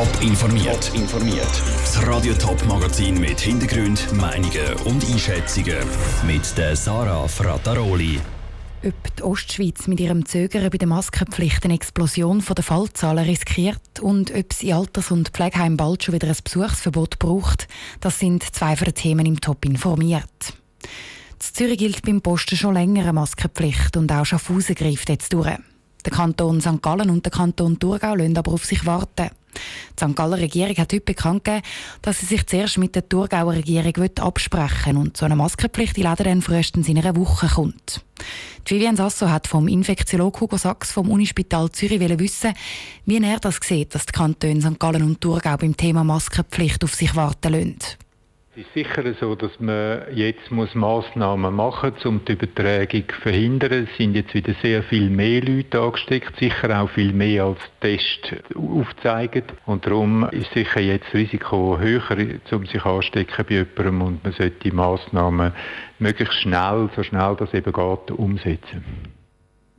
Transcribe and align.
Top 0.00 0.22
informiert. 0.22 0.90
informiert. 0.94 1.62
Das 1.82 2.06
Radio 2.06 2.32
Top 2.32 2.64
Magazin 2.66 3.20
mit 3.20 3.38
Hintergrund, 3.38 4.10
Meinungen 4.14 4.72
und 4.86 5.04
Einschätzungen 5.04 5.76
mit 6.26 6.56
der 6.56 6.74
Sarah 6.74 7.28
Frataroli. 7.28 8.18
Ob 8.82 9.16
die 9.16 9.22
Ostschweiz 9.22 9.88
mit 9.88 10.00
ihrem 10.00 10.24
Zögern 10.24 10.70
bei 10.70 10.78
der 10.78 10.88
Maskenpflicht 10.88 11.66
eine 11.66 11.74
Explosion 11.74 12.42
der 12.42 12.64
Fallzahlen 12.64 13.26
riskiert 13.26 14.00
und 14.00 14.34
ob 14.34 14.54
sie 14.54 14.72
Alters- 14.72 15.10
und 15.10 15.28
Pflegeheim 15.28 15.76
bald 15.76 16.02
schon 16.02 16.14
wieder 16.14 16.28
ein 16.28 16.36
Besuchsverbot 16.42 17.18
braucht, 17.18 17.68
das 18.00 18.18
sind 18.18 18.42
zwei 18.42 18.76
von 18.76 18.86
den 18.86 18.94
Themen 18.94 19.26
im 19.26 19.38
Top 19.38 19.66
informiert. 19.66 20.54
In 20.82 21.40
Zürich 21.40 21.76
gilt 21.76 22.06
beim 22.06 22.22
Posten 22.22 22.56
schon 22.56 22.72
länger 22.72 23.02
eine 23.02 23.12
Maskenpflicht 23.12 23.98
und 23.98 24.10
auch 24.10 24.24
Schaffhausen 24.24 24.76
greift 24.76 25.10
jetzt 25.10 25.34
durch. 25.34 25.58
Der 26.06 26.12
Kanton 26.12 26.62
St. 26.62 26.80
Gallen 26.80 27.10
und 27.10 27.26
der 27.26 27.32
Kanton 27.32 27.78
Thurgau 27.78 28.14
lassen 28.14 28.38
aber 28.38 28.52
auf 28.52 28.64
sich 28.64 28.86
warten. 28.86 29.28
Die 29.98 30.04
St. 30.04 30.16
Galler 30.16 30.38
Regierung 30.38 30.76
hat 30.76 30.92
heute 30.92 31.00
bekannt 31.00 31.44
gegeben, 31.44 31.64
dass 32.02 32.20
sie 32.20 32.26
sich 32.26 32.46
zuerst 32.46 32.78
mit 32.78 32.94
der 32.94 33.08
Thurgauer 33.08 33.54
Regierung 33.54 33.94
absprechen 34.18 34.96
will 34.96 35.02
und 35.02 35.16
so 35.16 35.24
eine 35.26 35.36
Maskenpflicht 35.36 35.96
in 35.98 36.04
Läden 36.04 36.24
dann 36.24 36.42
frühestens 36.42 36.88
in 36.88 36.98
einer 36.98 37.16
Woche 37.16 37.48
kommt. 37.48 38.02
Die 38.68 38.74
Vivian 38.74 38.96
Sasso 38.96 39.30
hat 39.30 39.46
vom 39.46 39.68
Infektiologen 39.68 40.40
Hugo 40.40 40.56
Sachs 40.56 40.92
vom 40.92 41.10
Unispital 41.10 41.70
Zürich 41.70 42.00
wissen, 42.18 42.52
wie 43.06 43.22
er 43.22 43.40
das 43.40 43.58
sieht, 43.62 43.94
dass 43.94 44.06
die 44.06 44.12
Kantone 44.12 44.60
St. 44.60 44.78
Gallen 44.78 45.02
und 45.02 45.20
Thurgau 45.20 45.56
beim 45.56 45.76
Thema 45.76 46.04
Maskenpflicht 46.04 46.84
auf 46.84 46.94
sich 46.94 47.16
warten 47.16 47.52
lassen. 47.52 47.76
Es 48.56 48.62
ist 48.62 48.74
sicher 48.74 49.14
so, 49.20 49.36
dass 49.36 49.60
man 49.60 50.02
jetzt 50.12 50.50
muss 50.50 50.74
Massnahmen 50.74 51.54
machen 51.54 51.92
muss, 51.94 52.04
um 52.04 52.24
die 52.24 52.32
Übertragung 52.32 53.04
zu 53.08 53.20
verhindern. 53.20 53.86
Es 53.88 53.96
sind 53.96 54.16
jetzt 54.16 54.34
wieder 54.34 54.54
sehr 54.60 54.82
viel 54.82 55.08
mehr 55.08 55.40
Leute 55.40 55.80
angesteckt, 55.80 56.36
sicher 56.36 56.82
auch 56.82 56.90
viel 56.90 57.12
mehr 57.12 57.44
als 57.44 57.60
Test 57.80 58.34
aufzeigen. 58.56 59.44
Und 59.66 59.86
darum 59.86 60.28
ist 60.30 60.52
sicher 60.52 60.80
jetzt 60.80 61.06
das 61.06 61.14
Risiko 61.14 61.78
höher, 61.78 62.02
um 62.50 62.66
sich 62.66 62.84
anstecken 62.84 63.44
bei 63.48 63.54
jemandem 63.54 64.02
und 64.02 64.24
man 64.24 64.32
sollte 64.32 64.58
die 64.64 64.72
Massnahmen 64.72 65.52
möglichst 66.00 66.40
schnell, 66.40 66.90
so 66.96 67.04
schnell 67.04 67.36
das 67.38 67.54
eben 67.54 67.72
geht, 67.72 68.10
umsetzen. 68.10 69.09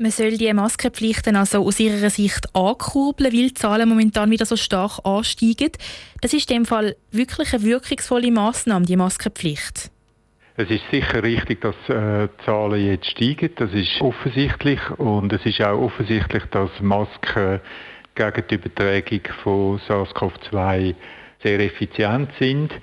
Man 0.02 0.10
soll 0.10 0.36
die 0.36 0.52
Maskenpflichten 0.52 1.36
also 1.36 1.64
aus 1.64 1.80
Ihrer 1.80 2.10
Sicht 2.10 2.48
ankurbeln, 2.56 3.32
weil 3.32 3.50
die 3.50 3.54
Zahlen 3.54 3.88
momentan 3.88 4.32
wieder 4.32 4.48
so 4.48 4.56
stark 4.56 4.98
ansteigen. 5.04 5.74
Das 6.22 6.34
ist 6.34 6.50
in 6.50 6.58
dem 6.58 6.66
Fall 6.66 6.96
wirklich 7.12 7.54
eine 7.54 7.62
wirkungsvolle 7.62 8.32
Maßnahme, 8.32 8.88
die 8.88 8.96
Maskenpflicht. 8.96 9.92
Es 10.58 10.72
ist 10.72 10.82
sicher 10.92 11.22
richtig, 11.22 11.62
dass 11.62 11.76
äh, 11.88 12.30
die 12.30 12.46
Zahlen 12.46 12.84
jetzt 12.84 13.12
steigen. 13.12 13.52
Das 13.58 13.72
ist 13.74 14.02
offensichtlich. 14.02 14.80
Und 14.98 15.34
es 15.34 15.46
ist 15.46 15.62
auch 15.62 15.80
offensichtlich, 15.80 16.46
dass 16.46 16.72
Masken 16.80 17.60
gegen 18.16 18.44
die 18.50 18.56
Übertragung 18.56 19.22
von 19.44 19.80
SARS-CoV-2 19.88 20.96
sehr 21.44 21.60
effizient 21.60 22.32
sind. 22.40 22.74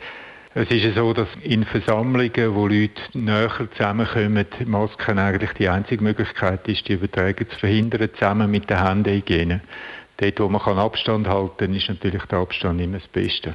Es 0.60 0.68
ist 0.72 0.96
so, 0.96 1.12
dass 1.12 1.28
in 1.44 1.62
Versammlungen, 1.62 2.52
wo 2.52 2.66
Leute 2.66 3.00
näher 3.12 3.68
zusammenkommen, 3.76 4.44
Masken 4.64 5.16
eigentlich 5.16 5.52
die 5.52 5.68
einzige 5.68 6.02
Möglichkeit 6.02 6.66
ist, 6.66 6.88
die 6.88 6.94
Übertragung 6.94 7.48
zu 7.48 7.58
verhindern, 7.60 8.08
zusammen 8.14 8.50
mit 8.50 8.68
der 8.68 8.84
Händehygiene. 8.84 9.60
Dort, 10.16 10.40
wo 10.40 10.48
man 10.48 10.60
Abstand 10.60 11.28
halten 11.28 11.56
kann, 11.58 11.74
ist 11.76 11.88
natürlich 11.88 12.24
der 12.24 12.40
Abstand 12.40 12.80
immer 12.80 12.98
das 12.98 13.06
Beste. 13.06 13.54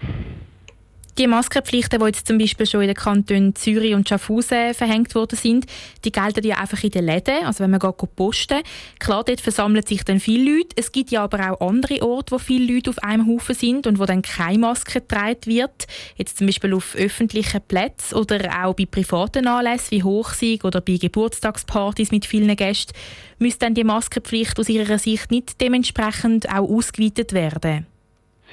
Die 1.19 1.27
Maskenpflichten, 1.27 1.99
die 1.99 2.05
jetzt 2.07 2.25
zum 2.25 2.39
Beispiel 2.39 2.65
schon 2.65 2.81
in 2.81 2.87
den 2.87 2.95
Kantonen 2.95 3.55
Zürich 3.55 3.93
und 3.93 4.09
Schaffhausen 4.09 4.73
verhängt 4.73 5.13
worden 5.13 5.37
sind, 5.37 5.67
die 6.03 6.11
gelten 6.11 6.43
ja 6.43 6.57
einfach 6.57 6.83
in 6.83 6.89
den 6.89 7.05
Läden, 7.05 7.45
also 7.45 7.63
wenn 7.63 7.69
man 7.69 7.79
geht 7.79 8.15
posten. 8.15 8.63
Klar, 8.97 9.23
dort 9.23 9.39
versammeln 9.39 9.85
sich 9.85 10.03
dann 10.03 10.19
viele 10.19 10.55
Leute. 10.55 10.75
Es 10.75 10.91
gibt 10.91 11.11
ja 11.11 11.23
aber 11.23 11.51
auch 11.51 11.67
andere 11.67 12.01
Orte, 12.01 12.31
wo 12.31 12.39
viele 12.39 12.73
Leute 12.73 12.89
auf 12.89 12.97
einem 13.03 13.27
Haufen 13.27 13.53
sind 13.53 13.85
und 13.85 13.99
wo 13.99 14.05
dann 14.05 14.23
keine 14.23 14.57
Maske 14.57 15.01
getragen 15.01 15.45
wird. 15.45 15.85
Jetzt 16.15 16.39
zum 16.39 16.47
Beispiel 16.47 16.73
auf 16.73 16.95
öffentlichen 16.95 17.61
Plätzen 17.61 18.15
oder 18.15 18.65
auch 18.65 18.73
bei 18.73 18.87
privaten 18.87 19.45
Anlässen 19.45 19.91
wie 19.91 20.03
Hochsieg 20.03 20.63
oder 20.63 20.81
bei 20.81 20.97
Geburtstagspartys 20.97 22.09
mit 22.09 22.25
vielen 22.25 22.55
Gästen. 22.55 22.93
Müsste 23.37 23.65
dann 23.65 23.75
die 23.75 23.83
Maskenpflicht 23.83 24.59
aus 24.59 24.67
Ihrer 24.67 24.97
Sicht 24.97 25.29
nicht 25.29 25.61
dementsprechend 25.61 26.49
auch 26.49 26.67
ausgeweitet 26.67 27.33
werden? 27.33 27.85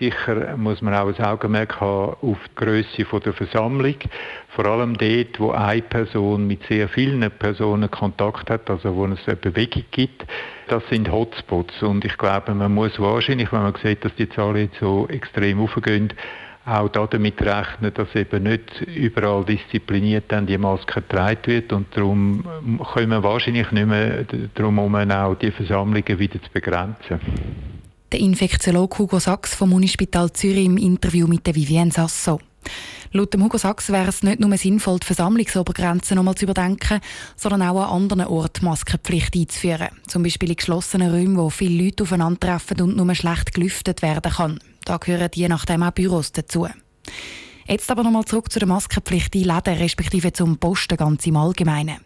Sicher 0.00 0.56
muss 0.56 0.80
man 0.80 0.94
auch 0.94 1.08
ein 1.08 1.24
Augenmerk 1.24 1.78
haben 1.78 2.16
auf 2.22 2.38
die 2.48 2.54
Größe 2.54 3.04
der 3.04 3.34
Versammlung. 3.34 3.96
Vor 4.48 4.64
allem 4.64 4.96
dort, 4.96 5.38
wo 5.38 5.50
eine 5.50 5.82
Person 5.82 6.46
mit 6.46 6.64
sehr 6.66 6.88
vielen 6.88 7.30
Personen 7.30 7.90
Kontakt 7.90 8.48
hat, 8.48 8.70
also 8.70 8.96
wo 8.96 9.04
es 9.06 9.18
eine 9.26 9.36
Bewegung 9.36 9.84
gibt. 9.90 10.24
Das 10.68 10.82
sind 10.88 11.12
Hotspots. 11.12 11.82
Und 11.82 12.06
ich 12.06 12.16
glaube, 12.16 12.54
man 12.54 12.72
muss 12.72 12.98
wahrscheinlich, 12.98 13.52
wenn 13.52 13.60
man 13.60 13.74
sieht, 13.82 14.02
dass 14.02 14.14
die 14.14 14.30
Zahlen 14.30 14.70
jetzt 14.70 14.80
so 14.80 15.06
extrem 15.08 15.60
aufgehen, 15.60 16.14
auch 16.64 16.88
damit 16.88 17.42
rechnen, 17.42 17.92
dass 17.92 18.14
eben 18.14 18.44
nicht 18.44 18.80
überall 18.80 19.44
diszipliniert 19.44 20.24
dann 20.28 20.46
die 20.46 20.56
Maske 20.56 21.02
getragen 21.02 21.40
wird 21.44 21.72
und 21.72 21.94
darum 21.94 22.44
können 22.94 23.10
wir 23.10 23.22
wahrscheinlich 23.22 23.70
nicht 23.70 23.86
mehr 23.86 24.24
darum 24.54 24.76
herum, 24.76 25.10
auch 25.10 25.34
die 25.34 25.50
Versammlungen 25.50 26.18
wieder 26.18 26.40
zu 26.40 26.50
begrenzen. 26.52 27.20
Der 28.12 28.18
Infektiologe 28.18 28.98
Hugo 28.98 29.20
Sachs 29.20 29.54
vom 29.54 29.72
Unispital 29.72 30.32
Zürich 30.32 30.66
im 30.66 30.76
Interview 30.76 31.28
mit 31.28 31.46
der 31.46 31.54
Vivienne 31.54 31.92
Sasso. 31.92 32.40
Laut 33.12 33.32
dem 33.32 33.44
Hugo 33.44 33.56
Sachs 33.56 33.90
wäre 33.90 34.08
es 34.08 34.24
nicht 34.24 34.40
nur 34.40 34.56
sinnvoll, 34.56 34.98
die 34.98 35.06
Versammlungsobergrenzen 35.06 36.16
nochmal 36.16 36.34
zu 36.34 36.44
überdenken, 36.44 36.98
sondern 37.36 37.62
auch 37.62 37.80
an 37.80 38.02
anderen 38.02 38.26
Orten 38.26 38.64
Maskenpflicht 38.64 39.36
einzuführen. 39.36 39.90
Zum 40.08 40.24
Beispiel 40.24 40.50
in 40.50 40.56
geschlossenen 40.56 41.12
Räumen, 41.12 41.36
wo 41.36 41.50
viele 41.50 41.84
Leute 41.84 42.02
aufeinandertreffen 42.02 42.80
und 42.80 42.96
nur 42.96 43.14
schlecht 43.14 43.54
gelüftet 43.54 44.02
werden 44.02 44.32
kann. 44.32 44.58
Da 44.84 44.96
gehören 44.96 45.30
je 45.32 45.46
nachdem 45.46 45.84
auch 45.84 45.92
Büros 45.92 46.32
dazu. 46.32 46.66
Jetzt 47.68 47.92
aber 47.92 48.02
nochmal 48.02 48.24
zurück 48.24 48.50
zu 48.50 48.58
der 48.58 48.66
Maskenpflicht 48.66 49.36
in 49.36 49.44
Läden, 49.44 49.78
respektive 49.78 50.32
zum 50.32 50.58
Posten 50.58 50.96
ganz 50.96 51.24
im 51.28 51.36
Allgemeinen. 51.36 51.98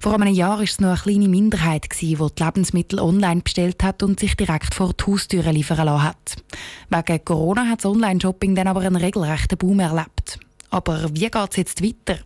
Vor 0.00 0.14
einem 0.14 0.32
Jahr 0.32 0.58
war 0.58 0.62
es 0.62 0.78
nur 0.78 0.90
eine 0.90 0.98
kleine 0.98 1.28
Minderheit, 1.28 1.86
die 2.00 2.14
die 2.14 2.44
Lebensmittel 2.44 3.00
online 3.00 3.40
bestellt 3.40 3.82
hat 3.82 4.02
und 4.04 4.20
sich 4.20 4.36
direkt 4.36 4.72
vor 4.72 4.92
die 4.92 5.04
Haustüre 5.04 5.50
liefern 5.50 5.84
lassen 5.86 6.04
hat. 6.04 6.36
Wegen 6.88 7.24
Corona 7.24 7.66
hat 7.66 7.80
das 7.80 7.90
Online-Shopping 7.90 8.54
dann 8.54 8.68
aber 8.68 8.80
einen 8.80 8.96
regelrechten 8.96 9.58
Boom 9.58 9.80
erlebt. 9.80 10.38
Aber 10.70 11.08
wie 11.12 11.28
geht 11.28 11.50
es 11.50 11.56
jetzt 11.56 11.82
weiter? 11.82 12.20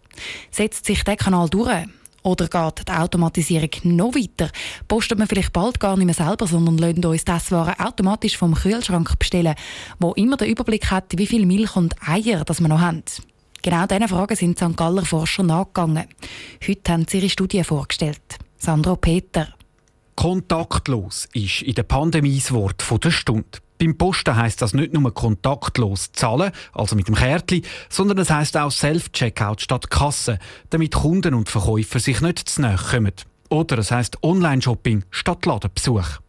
Setzt 0.50 0.84
sich 0.84 1.02
der 1.02 1.16
Kanal 1.16 1.48
durch? 1.48 1.86
Oder 2.24 2.46
geht 2.46 2.88
die 2.88 2.92
Automatisierung 2.92 3.70
noch 3.84 4.14
weiter? 4.14 4.50
Postet 4.86 5.18
man 5.18 5.26
vielleicht 5.26 5.52
bald 5.52 5.80
gar 5.80 5.96
nicht 5.96 6.06
mehr 6.06 6.14
selber, 6.14 6.46
sondern 6.46 6.78
lässt 6.78 7.04
uns 7.04 7.24
das 7.24 7.50
Waren 7.50 7.80
automatisch 7.80 8.36
vom 8.36 8.54
Kühlschrank 8.54 9.18
bestellen, 9.18 9.54
wo 9.98 10.12
immer 10.12 10.36
den 10.36 10.48
Überblick 10.48 10.90
hat, 10.90 11.06
wie 11.16 11.26
viel 11.26 11.46
Milch 11.46 11.74
und 11.74 11.96
Eier 12.06 12.44
das 12.44 12.60
wir 12.60 12.68
noch 12.68 12.80
haben? 12.80 13.02
Genau 13.62 13.86
diesen 13.86 14.08
Fragen 14.08 14.34
sind 14.34 14.58
St. 14.58 14.76
Galler 14.76 15.04
Forscher 15.04 15.44
nachgegangen. 15.44 16.08
Heute 16.66 16.92
haben 16.92 17.06
sie 17.08 17.18
ihre 17.18 17.28
Studie 17.28 17.62
vorgestellt. 17.62 18.38
Sandro 18.58 18.96
Peter. 18.96 19.54
Kontaktlos 20.16 21.28
ist 21.32 21.62
in 21.62 21.74
der 21.74 21.84
Pandemie 21.84 22.40
das 22.40 22.52
Wort 22.52 23.04
der 23.04 23.12
Stunde. 23.12 23.44
Beim 23.78 23.96
Posten 23.96 24.36
heisst 24.36 24.62
das 24.62 24.74
nicht 24.74 24.92
nur 24.92 25.14
kontaktlos 25.14 26.10
zahlen, 26.12 26.50
also 26.72 26.96
mit 26.96 27.06
dem 27.06 27.14
Kärtchen, 27.14 27.62
sondern 27.88 28.18
es 28.18 28.30
heisst 28.30 28.56
auch 28.56 28.70
Self-Checkout 28.70 29.60
statt 29.60 29.90
Kasse, 29.90 30.40
damit 30.70 30.94
Kunden 30.94 31.34
und 31.34 31.48
Verkäufer 31.48 32.00
sich 32.00 32.20
nicht 32.20 32.40
zu 32.40 32.62
nahe 32.62 32.76
kommen. 32.76 33.12
Oder 33.48 33.78
es 33.78 33.92
heisst 33.92 34.22
Online-Shopping 34.24 35.04
statt 35.10 35.46
Ladenbesuch. 35.46 36.20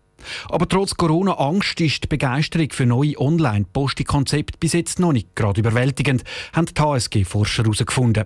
Aber 0.49 0.67
trotz 0.67 0.95
Corona-Angst 0.95 1.79
ist 1.81 2.03
die 2.03 2.07
Begeisterung 2.07 2.69
für 2.71 2.85
neue 2.85 3.19
Online-Posti-Konzepte 3.19 4.57
bis 4.59 4.73
jetzt 4.73 4.99
noch 4.99 5.13
nicht 5.13 5.35
gerade 5.35 5.61
überwältigend, 5.61 6.23
haben 6.53 6.65
die 6.65 6.81
HSG-Forscher 6.81 7.63
herausgefunden. 7.63 8.25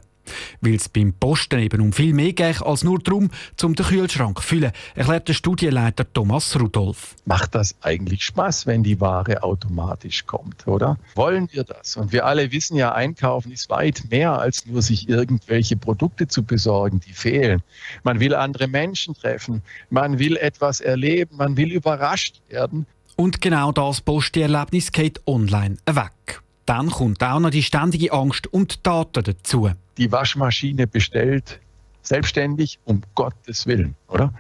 Weil 0.62 0.76
es 0.76 0.90
beim 0.90 1.14
Posten 1.14 1.60
eben 1.60 1.82
um 1.82 1.94
viel 1.94 2.14
mehr 2.14 2.34
geht 2.34 2.62
als 2.62 2.84
nur 2.84 3.00
darum, 3.00 3.30
um 3.64 3.76
den 3.76 3.86
Kühlschrank 3.86 4.42
zu 4.42 4.48
füllen, 4.48 4.72
erklärt 4.96 5.28
der 5.28 5.34
Studienleiter 5.34 6.12
Thomas 6.12 6.60
Rudolph. 6.60 7.16
Macht 7.26 7.56
das 7.56 7.76
eigentlich 7.82 8.24
Spaß, 8.24 8.66
wenn 8.68 8.84
die 8.84 9.00
Ware 9.02 9.44
automatisch 9.44 10.26
kommt, 10.26 10.68
oder? 10.68 10.98
Wollen 11.16 11.50
wir 11.51 11.63
das? 11.63 11.98
Und 11.98 12.12
wir 12.12 12.25
alle 12.25 12.51
wissen 12.51 12.78
ja, 12.78 12.94
Einkaufen 12.94 13.51
ist 13.51 13.69
weit 13.69 14.04
mehr 14.10 14.40
als 14.40 14.66
nur 14.66 14.81
sich 14.81 15.10
irgendwelche 15.10 15.78
Produkte 15.78 16.28
zu 16.28 16.44
besorgen, 16.44 17.00
die 17.00 17.13
fehlen. 17.13 17.62
Man 18.04 18.19
will 18.19 18.34
andere 18.34 18.68
Menschen 18.68 19.13
treffen, 19.16 19.62
man 19.90 20.19
will 20.19 20.38
etwas 20.38 20.81
erleben, 20.81 21.38
man 21.38 21.57
will 21.57 21.72
überrascht 21.72 22.42
werden. 22.50 22.86
Und 23.16 23.42
genau 23.42 23.72
das 23.72 24.01
Postierlebnis 24.01 24.92
geht 24.92 25.25
online 25.25 25.78
weg. 25.88 26.42
Dann 26.68 26.90
kommt 26.90 27.24
auch 27.24 27.40
noch 27.40 27.50
die 27.50 27.64
ständige 27.64 28.12
Angst 28.12 28.46
und 28.46 28.86
Daten 28.86 29.24
dazu. 29.24 29.72
Die 29.98 30.12
Waschmaschine 30.12 30.86
bestellt 30.86 31.62
selbstständig, 32.02 32.78
um 32.84 33.02
Gottes 33.16 33.66
Willen, 33.68 33.96
oder? 34.10 34.34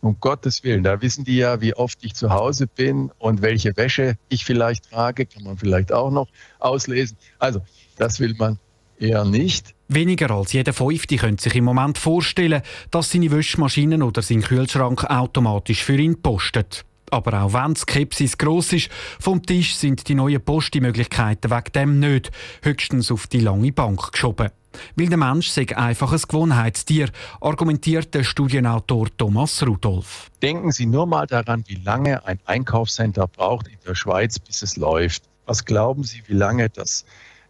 Um 0.00 0.16
Gottes 0.20 0.62
Willen. 0.62 0.84
Da 0.84 1.02
wissen 1.02 1.24
die 1.24 1.38
ja, 1.38 1.60
wie 1.60 1.74
oft 1.74 1.98
ich 2.02 2.14
zu 2.14 2.30
Hause 2.30 2.68
bin 2.68 3.10
und 3.18 3.42
welche 3.42 3.76
Wäsche 3.76 4.16
ich 4.28 4.44
vielleicht 4.44 4.90
trage, 4.90 5.26
kann 5.26 5.42
man 5.42 5.58
vielleicht 5.58 5.92
auch 5.92 6.12
noch 6.12 6.28
auslesen. 6.60 7.16
Also, 7.40 7.60
das 7.96 8.20
will 8.20 8.34
man 8.38 8.60
eher 9.00 9.24
nicht. 9.24 9.74
Weniger 9.88 10.30
als 10.30 10.52
jeder 10.52 10.72
Fünfte 10.72 11.16
könnte 11.16 11.42
sich 11.42 11.56
im 11.56 11.64
Moment 11.64 11.98
vorstellen, 11.98 12.62
dass 12.92 13.10
seine 13.10 13.32
Wäschmaschinen 13.32 14.04
oder 14.04 14.22
sein 14.22 14.42
Kühlschrank 14.42 15.02
automatisch 15.04 15.82
für 15.82 15.96
ihn 15.96 16.22
postet. 16.22 16.84
Aber 17.12 17.42
auch 17.42 17.52
wenn 17.52 17.74
die 17.74 17.80
Skepsis 17.80 18.38
gross 18.38 18.72
ist, 18.72 18.88
vom 19.20 19.42
Tisch 19.42 19.76
sind 19.76 20.08
die 20.08 20.14
neuen 20.14 20.42
Posti-Möglichkeiten 20.42 21.50
wegen 21.50 21.72
dem 21.74 22.00
nicht, 22.00 22.32
höchstens 22.62 23.12
auf 23.12 23.26
die 23.26 23.40
lange 23.40 23.70
Bank 23.70 24.12
geschoben. 24.12 24.48
Weil 24.96 25.10
der 25.10 25.18
Mensch 25.18 25.48
sei 25.48 25.66
einfach 25.76 26.10
ein 26.10 26.22
Gewohnheitstier, 26.26 27.10
argumentiert 27.42 28.14
der 28.14 28.24
Studienautor 28.24 29.08
Thomas 29.14 29.62
Rudolph. 29.62 30.30
Denken 30.40 30.72
Sie 30.72 30.86
nur 30.86 31.04
mal 31.04 31.26
daran, 31.26 31.64
wie 31.66 31.74
lange 31.74 32.24
ein 32.24 32.38
Einkaufscenter 32.46 33.28
braucht 33.28 33.68
in 33.68 33.76
der 33.86 33.94
Schweiz, 33.94 34.38
bis 34.38 34.62
es 34.62 34.76
läuft. 34.78 35.24
Was 35.44 35.66
glauben 35.66 36.04
Sie, 36.04 36.22
wie 36.28 36.34
lange 36.34 36.70
das 36.70 37.04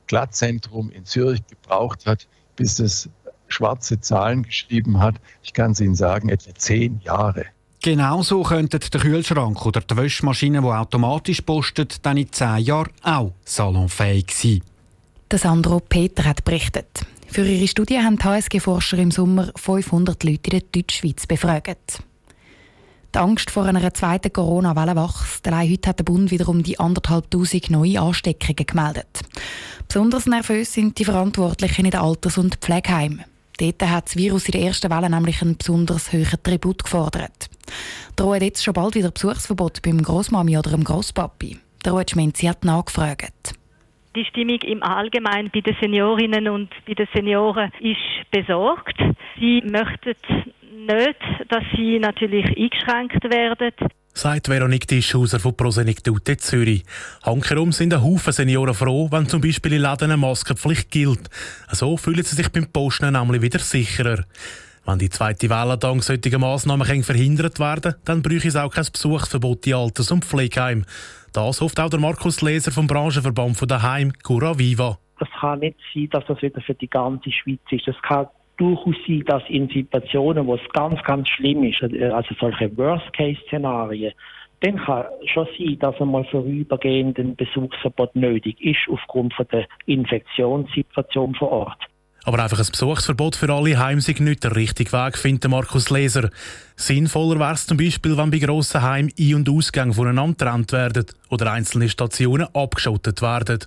Glattzentrum 0.08 0.90
in 0.90 1.04
Zürich 1.04 1.46
gebraucht 1.46 2.04
hat, 2.06 2.26
bis 2.56 2.80
es 2.80 3.08
schwarze 3.46 4.00
Zahlen 4.00 4.42
geschrieben 4.42 4.98
hat? 4.98 5.20
Ich 5.44 5.52
kann 5.52 5.70
es 5.70 5.80
Ihnen 5.80 5.94
sagen, 5.94 6.30
etwa 6.30 6.52
zehn 6.56 7.00
Jahre. 7.04 7.46
Genauso 7.84 8.44
könnten 8.44 8.78
der 8.78 9.00
Kühlschrank 9.00 9.66
oder 9.66 9.80
die 9.80 9.96
Waschmaschine, 9.96 10.60
die 10.60 10.68
automatisch 10.68 11.40
postet, 11.40 12.06
dann 12.06 12.16
in 12.16 12.30
zehn 12.30 12.58
Jahren 12.58 12.92
auch 13.02 13.32
salonfähig 13.44 14.30
sein. 14.30 14.62
Der 15.28 15.40
Sandro 15.40 15.80
Peter 15.80 16.24
hat 16.24 16.44
berichtet. 16.44 17.04
Für 17.26 17.44
ihre 17.44 17.66
Studie 17.66 17.98
haben 17.98 18.18
die 18.18 18.22
HSG-Forscher 18.22 18.98
im 18.98 19.10
Sommer 19.10 19.50
500 19.56 20.22
Leute 20.22 20.50
in 20.50 20.60
der 20.60 20.68
Deutschschweiz 20.70 21.26
befragt. 21.26 22.04
Die 23.12 23.18
Angst 23.18 23.50
vor 23.50 23.64
einer 23.64 23.92
zweiten 23.92 24.32
Corona-Welle 24.32 24.94
wächst. 24.94 25.48
Allein 25.48 25.72
heute 25.72 25.88
hat 25.88 25.98
der 25.98 26.04
Bund 26.04 26.30
wiederum 26.30 26.62
die 26.62 26.78
anderthalbtausend 26.78 27.68
neue 27.70 28.00
Ansteckungen 28.00 28.64
gemeldet. 28.64 29.22
Besonders 29.88 30.26
nervös 30.26 30.72
sind 30.72 31.00
die 31.00 31.04
Verantwortlichen 31.04 31.84
in 31.84 31.90
den 31.90 32.00
Alters- 32.00 32.38
und 32.38 32.56
Pflegeheimen. 32.56 33.24
Dort 33.58 33.82
hat 33.82 34.06
das 34.06 34.16
Virus 34.16 34.46
in 34.46 34.52
der 34.52 34.62
ersten 34.62 34.90
Welle 34.90 35.10
nämlich 35.10 35.42
einen 35.42 35.56
besonders 35.56 36.12
hohen 36.12 36.42
Tribut 36.44 36.84
gefordert. 36.84 37.50
Drohen 38.16 38.42
jetzt 38.42 38.62
schon 38.62 38.74
bald 38.74 38.94
wieder 38.94 39.10
Besuchsverbot 39.10 39.82
beim 39.82 40.02
Großmami 40.02 40.58
oder 40.58 40.70
dem 40.70 40.84
Großpapi? 40.84 41.58
Der 41.84 41.92
Ruud 41.92 42.10
Schmenzi 42.10 42.46
hat 42.46 42.64
nachgefragt. 42.64 43.54
Die 44.14 44.24
Stimmung 44.26 44.60
im 44.60 44.82
Allgemeinen 44.82 45.50
bei 45.52 45.60
den 45.60 45.74
Seniorinnen 45.80 46.48
und 46.48 46.68
bei 46.86 46.94
den 46.94 47.08
Senioren 47.14 47.72
ist 47.80 48.30
besorgt. 48.30 48.98
Sie 49.38 49.62
möchten 49.62 50.14
nicht, 50.86 51.16
dass 51.48 51.64
sie 51.74 51.98
natürlich 51.98 52.46
eingeschränkt 52.46 53.24
werden. 53.24 53.72
Sagt 54.14 54.48
Veronique 54.48 54.86
Tischhauser 54.86 55.40
von 55.40 55.56
Prosenektute 55.56 56.36
Zürich. 56.36 56.84
Hankerum 57.22 57.72
sind 57.72 57.94
ein 57.94 58.02
Haufen 58.02 58.32
Senioren 58.32 58.74
froh, 58.74 59.08
wenn 59.10 59.26
zum 59.26 59.40
Beispiel 59.40 59.72
in 59.72 59.82
Läden 59.82 60.10
eine 60.10 60.18
Maskenpflicht 60.18 60.90
gilt. 60.90 61.30
So 61.70 61.96
fühlen 61.96 62.22
sie 62.22 62.36
sich 62.36 62.50
beim 62.50 62.70
Posten 62.70 63.14
nämlich 63.14 63.40
wieder 63.40 63.60
sicherer. 63.60 64.24
Wenn 64.84 64.98
die 64.98 65.10
zweite 65.10 65.48
Welle 65.48 65.78
dank 65.78 66.02
solcher 66.02 66.38
Massnahmen 66.38 67.02
verhindert 67.04 67.60
werden 67.60 67.94
dann 68.04 68.22
bräuchte 68.22 68.48
es 68.48 68.56
auch 68.56 68.74
kein 68.74 68.86
Besuchsverbot 68.92 69.66
in 69.66 69.74
Alters- 69.74 70.10
und 70.10 70.24
Pflegeheimen. 70.24 70.86
Das 71.32 71.60
hofft 71.60 71.78
auch 71.78 71.88
der 71.88 72.00
Markus 72.00 72.42
Leser 72.42 72.72
vom 72.72 72.88
Branchenverband 72.88 73.56
von 73.56 73.68
daheim 73.68 74.12
Cura 74.22 74.58
Viva. 74.58 74.98
Das 75.18 75.28
kann 75.40 75.60
nicht 75.60 75.78
sein, 75.94 76.08
dass 76.10 76.26
das 76.26 76.42
wieder 76.42 76.60
für 76.60 76.74
die 76.74 76.90
ganze 76.90 77.30
Schweiz 77.30 77.60
ist. 77.70 77.86
Das 77.86 77.94
kann 78.02 78.26
durchaus 78.56 78.96
sein, 79.06 79.22
dass 79.26 79.42
in 79.48 79.68
Situationen, 79.68 80.46
wo 80.46 80.56
es 80.56 80.68
ganz, 80.72 81.00
ganz 81.04 81.28
schlimm 81.28 81.62
ist, 81.62 81.82
also 81.82 82.34
solche 82.40 82.76
Worst-Case-Szenarien, 82.76 84.12
dann 84.60 84.76
kann 84.78 85.04
schon 85.26 85.46
sein, 85.58 85.78
dass 85.78 86.00
einmal 86.00 86.24
vorübergehend 86.24 87.18
ein 87.18 87.36
Besuchsverbot 87.36 88.14
nötig 88.14 88.60
ist 88.60 88.88
aufgrund 88.88 89.34
von 89.34 89.46
der 89.52 89.66
Infektionssituation 89.86 91.34
vor 91.34 91.50
Ort. 91.50 91.82
Aber 92.24 92.42
einfach 92.42 92.60
ein 92.60 92.66
Besuchsverbot 92.70 93.34
für 93.34 93.52
alle 93.52 93.78
Heim 93.78 94.00
sei 94.00 94.14
nicht 94.18 94.44
der 94.44 94.54
richtige 94.54 94.92
Weg, 94.92 95.18
findet 95.18 95.50
Markus 95.50 95.90
Leser. 95.90 96.30
Sinnvoller 96.76 97.40
wäre 97.40 97.54
es 97.54 97.66
zum 97.66 97.76
Beispiel, 97.76 98.16
wenn 98.16 98.30
bei 98.30 98.38
grossen 98.38 98.82
Heimen 98.82 99.12
Ein- 99.18 99.34
und 99.34 99.48
Ausgänge 99.48 99.92
voneinander 99.92 100.32
getrennt 100.44 100.72
werden 100.72 101.06
oder 101.30 101.50
einzelne 101.52 101.88
Stationen 101.88 102.46
abgeschottet 102.54 103.22
werden. 103.22 103.58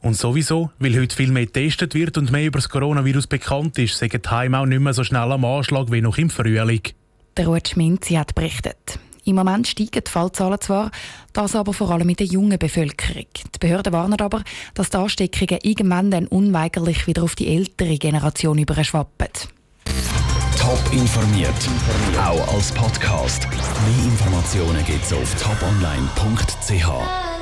Und 0.00 0.18
sowieso, 0.18 0.70
weil 0.78 1.00
heute 1.00 1.16
viel 1.16 1.32
mehr 1.32 1.46
getestet 1.46 1.94
wird 1.94 2.18
und 2.18 2.30
mehr 2.30 2.44
über 2.44 2.58
das 2.58 2.68
Coronavirus 2.68 3.26
bekannt 3.26 3.78
ist, 3.78 3.96
sagen 3.96 4.20
die 4.22 4.28
Heime 4.28 4.58
auch 4.58 4.66
nicht 4.66 4.80
mehr 4.80 4.92
so 4.92 5.02
schnell 5.02 5.32
am 5.32 5.46
Anschlag 5.46 5.90
wie 5.90 6.02
noch 6.02 6.18
im 6.18 6.28
Frühling. 6.28 6.82
Der 7.38 7.46
Ruud 7.46 7.66
Schminzi 7.66 8.14
hat 8.14 8.34
berichtet. 8.34 8.98
Im 9.24 9.36
Moment 9.36 9.66
steigen 9.66 10.02
die 10.06 10.10
Fallzahlen 10.10 10.60
zwar, 10.60 10.90
das 11.32 11.56
aber 11.56 11.72
vor 11.72 11.90
allem 11.90 12.06
mit 12.06 12.20
der 12.20 12.26
jungen 12.26 12.58
Bevölkerung. 12.58 13.26
Die 13.54 13.58
Behörden 13.58 13.92
warnen 13.92 14.20
aber, 14.20 14.42
dass 14.74 14.90
die 14.90 14.96
Ansteckungen 14.98 15.58
irgendwann 15.62 16.10
dann 16.10 16.26
unweigerlich 16.26 17.06
wieder 17.06 17.22
auf 17.22 17.34
die 17.34 17.48
ältere 17.48 17.96
Generation 17.96 18.58
überschwappen. 18.58 19.28
Top 20.58 20.92
informiert, 20.92 21.50
auch 22.18 22.54
als 22.54 22.72
Podcast. 22.72 23.46
Mehr 23.48 24.04
Informationen 24.06 24.84
gibt 24.84 25.04
es 25.04 25.12
auf 25.12 25.34
toponline.ch. 25.42 27.33